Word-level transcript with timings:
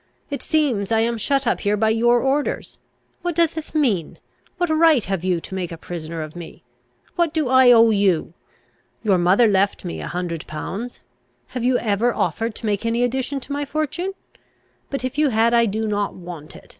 It 0.31 0.41
seems 0.41 0.91
I 0.91 1.01
am 1.01 1.19
shut 1.19 1.45
up 1.45 1.59
here 1.59 1.77
by 1.77 1.89
your 1.89 2.21
orders. 2.21 2.79
What 3.21 3.35
does 3.35 3.51
this 3.53 3.75
mean? 3.75 4.17
What 4.57 4.71
right 4.71 5.05
have 5.05 5.23
you 5.23 5.39
to 5.41 5.53
make 5.53 5.71
a 5.71 5.77
prisoner 5.77 6.23
of 6.23 6.35
me? 6.35 6.63
What 7.17 7.35
do 7.35 7.49
I 7.49 7.71
owe 7.71 7.91
you? 7.91 8.33
Your 9.03 9.19
mother 9.19 9.45
left 9.47 9.85
me 9.85 10.01
a 10.01 10.07
hundred 10.07 10.47
pounds: 10.47 11.01
have 11.49 11.63
you 11.63 11.77
ever 11.77 12.15
offered 12.15 12.55
to 12.55 12.65
make 12.65 12.83
any 12.83 13.03
addition 13.03 13.39
to 13.41 13.51
my 13.53 13.63
fortune? 13.63 14.13
But, 14.89 15.05
if 15.05 15.19
you 15.19 15.29
had, 15.29 15.53
I 15.53 15.67
do 15.67 15.87
not 15.87 16.15
want 16.15 16.55
it. 16.55 16.69